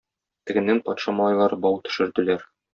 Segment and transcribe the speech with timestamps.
[0.51, 2.53] Тегеннән патша малайлары бау төшерделәр.